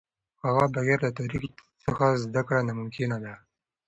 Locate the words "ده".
3.23-3.33